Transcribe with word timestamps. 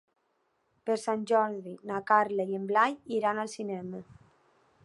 Per 0.89 0.95
Sant 1.01 1.27
Jordi 1.33 1.75
na 1.91 2.01
Carla 2.13 2.49
i 2.55 2.59
en 2.61 2.67
Blai 2.73 2.99
iran 3.19 3.43
al 3.45 3.53
cinema. 3.57 4.07